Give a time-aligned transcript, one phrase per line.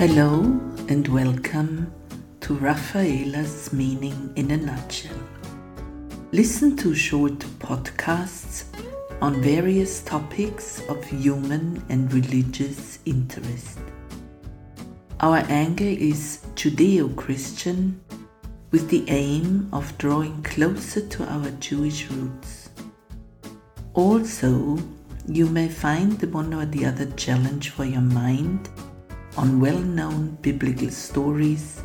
[0.00, 0.44] Hello
[0.88, 1.92] and welcome
[2.40, 5.20] to Rafaela's Meaning in a Nutshell.
[6.32, 8.64] Listen to short podcasts
[9.20, 13.78] on various topics of human and religious interest.
[15.20, 18.00] Our angle is Judeo Christian
[18.70, 22.70] with the aim of drawing closer to our Jewish roots.
[23.92, 24.78] Also,
[25.28, 28.70] you may find the one or the other challenge for your mind
[29.36, 31.82] on well known biblical stories,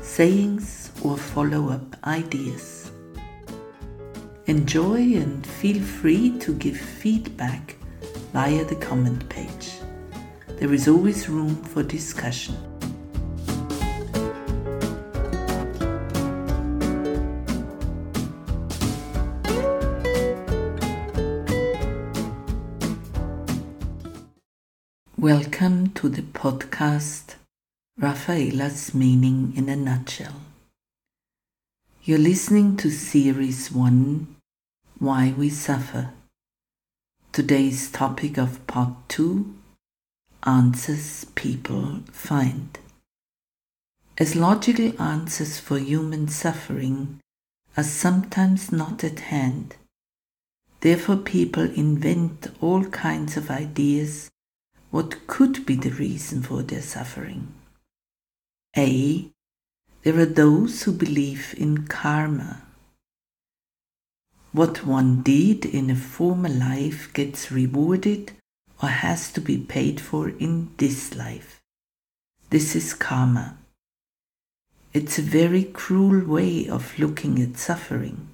[0.00, 2.90] sayings, or follow up ideas.
[4.46, 7.76] Enjoy and feel free to give feedback
[8.32, 9.72] via the comment page.
[10.58, 12.71] There is always room for discussion.
[25.22, 27.36] Welcome to the podcast
[27.96, 30.40] Rafaela's Meaning in a Nutshell.
[32.02, 34.34] You're listening to Series 1
[34.98, 36.10] Why We Suffer.
[37.30, 39.54] Today's topic of Part 2
[40.42, 42.80] Answers People Find.
[44.18, 47.20] As logical answers for human suffering
[47.76, 49.76] are sometimes not at hand,
[50.80, 54.31] therefore people invent all kinds of ideas
[54.92, 57.48] what could be the reason for their suffering.
[58.76, 59.30] A.
[60.02, 62.60] There are those who believe in karma.
[64.52, 68.32] What one did in a former life gets rewarded
[68.82, 71.62] or has to be paid for in this life.
[72.50, 73.56] This is karma.
[74.92, 78.28] It's a very cruel way of looking at suffering.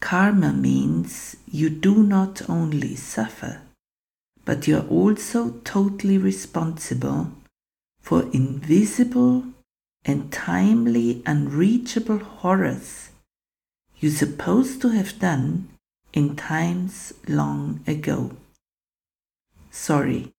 [0.00, 3.62] Karma means you do not only suffer,
[4.44, 7.30] but you're also totally responsible
[8.00, 9.44] for invisible
[10.04, 13.10] and timely unreachable horrors
[14.00, 15.68] you're supposed to have done
[16.14, 18.30] in times long ago.
[19.70, 20.32] Sorry,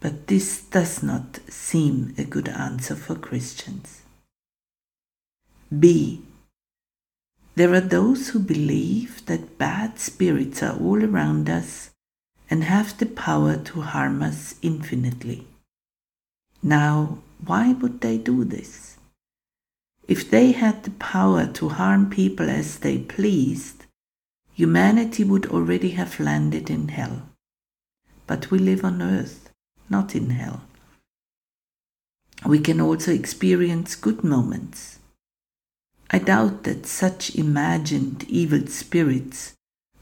[0.00, 4.02] but this does not seem a good answer for Christians.
[5.70, 6.22] B.
[7.54, 11.90] There are those who believe that bad spirits are all around us
[12.48, 15.46] and have the power to harm us infinitely.
[16.62, 18.96] Now, why would they do this?
[20.08, 23.84] If they had the power to harm people as they pleased,
[24.54, 27.28] humanity would already have landed in hell.
[28.26, 29.50] But we live on earth,
[29.90, 30.62] not in hell.
[32.44, 35.00] We can also experience good moments.
[36.10, 39.54] I doubt that such imagined evil spirits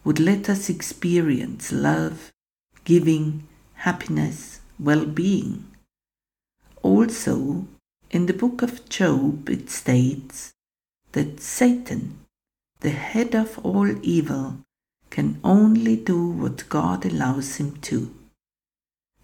[0.04, 2.30] would let us experience love,
[2.84, 5.64] giving, happiness, well being.
[6.82, 7.66] Also,
[8.10, 10.52] in the book of Job, it states
[11.12, 12.18] that Satan,
[12.80, 14.58] the head of all evil,
[15.10, 18.14] can only do what God allows him to.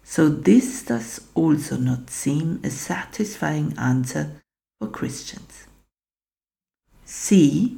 [0.03, 4.41] So, this does also not seem a satisfying answer
[4.79, 5.67] for Christians.
[7.05, 7.77] C.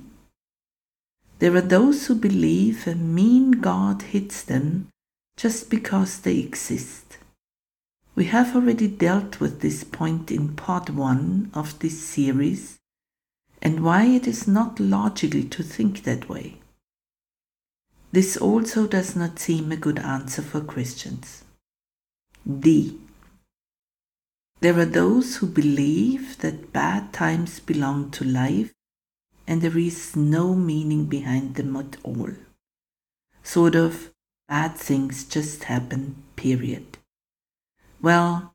[1.40, 4.88] There are those who believe a mean God hits them
[5.38, 7.18] just because they exist.
[8.16, 12.78] We have already dealt with this point in part one of this series
[13.62, 16.60] and why it is not logical to think that way.
[18.12, 21.44] This also does not seem a good answer for Christians.
[22.48, 23.00] D.
[24.60, 28.72] There are those who believe that bad times belong to life
[29.48, 32.30] and there is no meaning behind them at all.
[33.42, 34.13] Sort of
[34.54, 37.00] bad things just happen, period.
[38.04, 38.54] Well,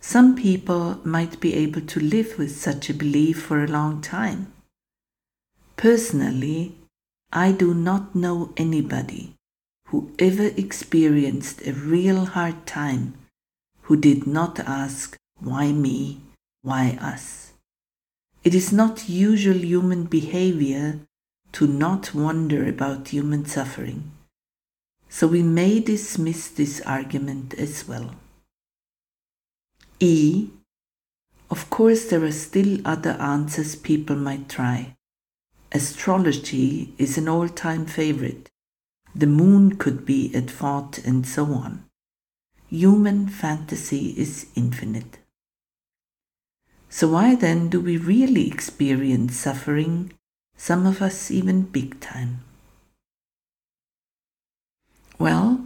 [0.00, 4.52] some people might be able to live with such a belief for a long time.
[5.76, 6.74] Personally,
[7.32, 9.36] I do not know anybody
[9.90, 13.14] who ever experienced a real hard time
[13.82, 16.20] who did not ask, Why me?
[16.62, 17.52] Why us?
[18.42, 20.98] It is not usual human behavior
[21.52, 24.17] to not wonder about human suffering.
[25.08, 28.14] So we may dismiss this argument as well.
[30.00, 30.50] E.
[31.50, 34.94] Of course, there are still other answers people might try.
[35.72, 38.48] Astrology is an all time favorite.
[39.14, 41.84] The moon could be at fault, and so on.
[42.68, 45.18] Human fantasy is infinite.
[46.90, 50.12] So, why then do we really experience suffering,
[50.56, 52.44] some of us even big time?
[55.18, 55.64] Well,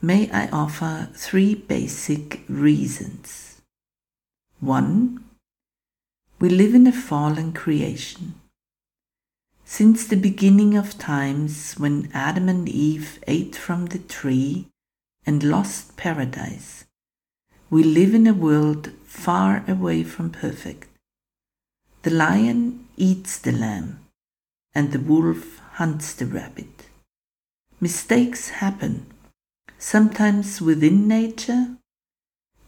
[0.00, 3.60] may I offer three basic reasons.
[4.60, 5.24] 1.
[6.38, 8.34] We live in a fallen creation.
[9.64, 14.68] Since the beginning of times, when Adam and Eve ate from the tree
[15.26, 16.84] and lost paradise,
[17.70, 20.86] we live in a world far away from perfect.
[22.02, 24.04] The lion eats the lamb,
[24.72, 26.87] and the wolf hunts the rabbit.
[27.80, 29.06] Mistakes happen,
[29.78, 31.76] sometimes within nature.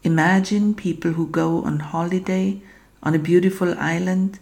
[0.03, 2.61] Imagine people who go on holiday
[3.03, 4.39] on a beautiful island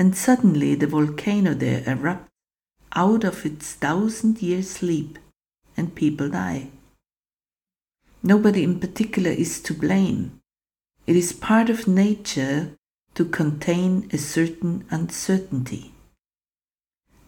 [0.00, 2.26] and suddenly the volcano there erupts
[2.96, 5.16] out of its thousand year sleep
[5.76, 6.70] and people die.
[8.20, 10.40] Nobody in particular is to blame.
[11.06, 12.72] It is part of nature
[13.14, 15.89] to contain a certain uncertainty.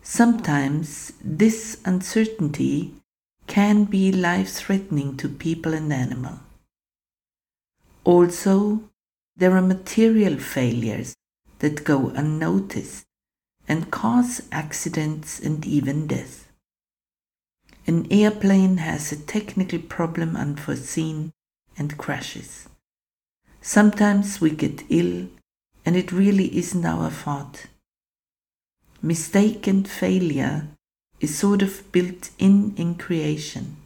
[0.03, 2.95] Sometimes this uncertainty
[3.47, 6.41] can be life threatening to people and animals.
[8.03, 8.91] Also,
[9.37, 11.15] there are material failures
[11.61, 13.05] that go unnoticed
[13.69, 16.51] and cause accidents and even death.
[17.87, 21.33] An airplane has a technical problem unforeseen
[21.79, 22.69] and crashes.
[23.61, 25.29] Sometimes we get ill
[25.85, 27.67] and it really isn't our fault
[29.03, 30.69] mistake and failure
[31.21, 33.77] is sort of built in in creation.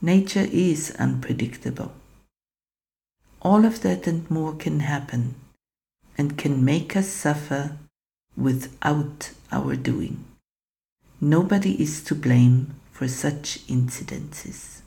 [0.00, 1.92] Nature is unpredictable.
[3.42, 5.34] All of that and more can happen
[6.16, 7.76] and can make us suffer
[8.36, 10.24] without our doing.
[11.20, 14.82] Nobody is to blame for such incidences.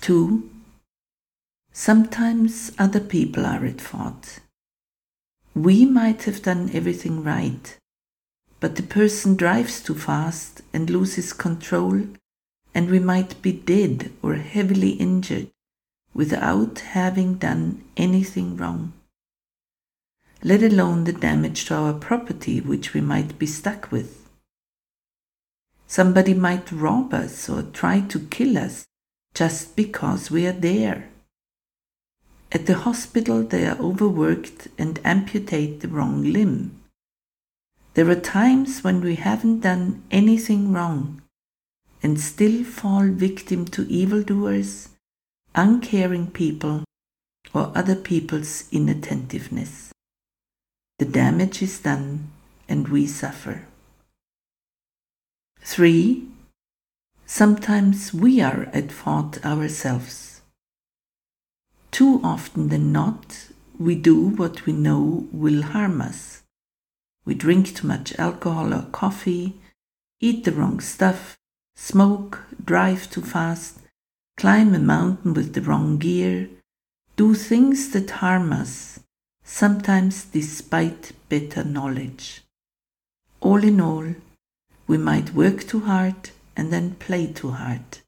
[0.00, 0.50] 2.
[1.72, 4.40] Sometimes other people are at fault.
[5.58, 7.76] We might have done everything right,
[8.60, 12.06] but the person drives too fast and loses control,
[12.72, 15.50] and we might be dead or heavily injured
[16.14, 18.92] without having done anything wrong.
[20.44, 24.28] Let alone the damage to our property which we might be stuck with.
[25.88, 28.86] Somebody might rob us or try to kill us
[29.34, 31.08] just because we are there.
[32.50, 36.80] At the hospital, they are overworked and amputate the wrong limb.
[37.94, 41.20] There are times when we haven't done anything wrong
[42.02, 44.90] and still fall victim to evildoers,
[45.54, 46.84] uncaring people,
[47.52, 49.92] or other people's inattentiveness.
[50.98, 52.30] The damage is done
[52.68, 53.66] and we suffer.
[55.60, 56.24] 3.
[57.26, 60.27] Sometimes we are at fault ourselves.
[61.90, 63.48] Too often than not,
[63.78, 66.42] we do what we know will harm us.
[67.24, 69.60] We drink too much alcohol or coffee,
[70.20, 71.36] eat the wrong stuff,
[71.76, 73.78] smoke, drive too fast,
[74.36, 76.48] climb a mountain with the wrong gear,
[77.16, 79.00] do things that harm us,
[79.44, 82.42] sometimes despite better knowledge.
[83.40, 84.14] All in all,
[84.86, 87.98] we might work too hard and then play too hard,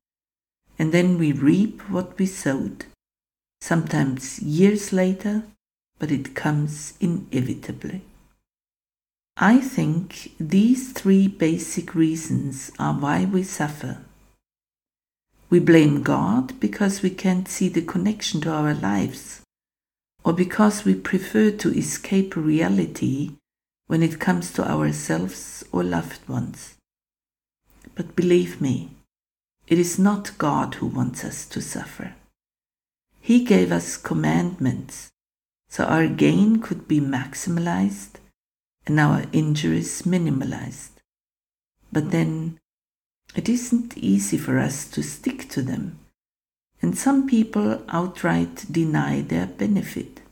[0.79, 2.87] and then we reap what we sowed
[3.61, 5.45] sometimes years later,
[5.99, 8.03] but it comes inevitably.
[9.37, 13.99] I think these three basic reasons are why we suffer.
[15.49, 19.43] We blame God because we can't see the connection to our lives,
[20.25, 23.33] or because we prefer to escape reality
[23.87, 26.77] when it comes to ourselves or loved ones.
[27.95, 28.91] But believe me,
[29.67, 32.15] it is not God who wants us to suffer.
[33.21, 35.11] He gave us commandments
[35.69, 38.17] so our gain could be maximalized
[38.87, 40.91] and our injuries minimalized.
[41.93, 42.59] But then
[43.35, 45.99] it isn't easy for us to stick to them,
[46.83, 50.23] and some people outright deny their benefit.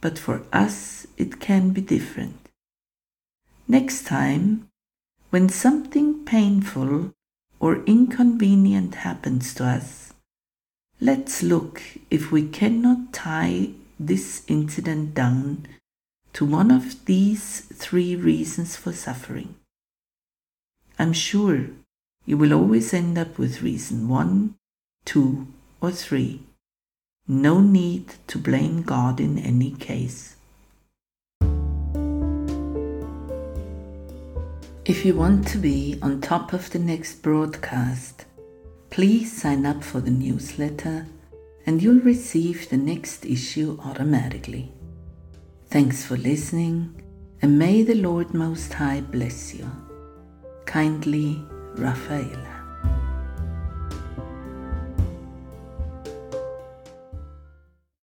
[0.00, 2.48] But for us, it can be different.
[3.68, 4.68] Next time,
[5.28, 7.12] when something painful
[7.60, 10.09] or inconvenient happens to us,
[11.02, 11.80] Let's look
[12.10, 15.66] if we cannot tie this incident down
[16.34, 19.54] to one of these three reasons for suffering.
[20.98, 21.68] I'm sure
[22.26, 24.56] you will always end up with reason one,
[25.06, 25.46] two,
[25.80, 26.42] or three.
[27.26, 30.36] No need to blame God in any case.
[34.84, 38.26] If you want to be on top of the next broadcast,
[38.90, 41.06] Please sign up for the newsletter
[41.64, 44.72] and you'll receive the next issue automatically.
[45.68, 47.00] Thanks for listening
[47.40, 49.70] and may the Lord Most High bless you.
[50.66, 51.40] Kindly,
[51.76, 52.49] Raphael.